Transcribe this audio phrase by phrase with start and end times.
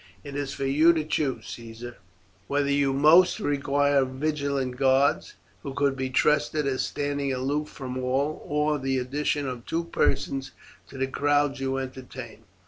[0.23, 1.97] It is for you to choose, Caesar,
[2.47, 8.41] whether you most require vigilant guards, who could be trusted as standing aloof from all,
[8.43, 10.53] or the addition of two persons
[10.87, 12.45] to the crowds you entertain.